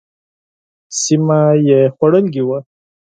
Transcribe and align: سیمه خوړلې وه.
سیمه 0.99 1.39
خوړلې 1.95 2.41
وه. 2.47 2.59